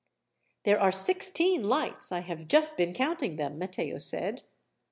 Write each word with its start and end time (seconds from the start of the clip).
"There 0.63 0.79
are 0.81 0.91
sixteen 0.91 1.65
lights, 1.69 2.11
I 2.11 2.21
have 2.21 2.47
just 2.47 2.75
been 2.75 2.91
counting 2.91 3.35
them," 3.35 3.59
Matteo 3.59 3.99
said. 3.99 4.41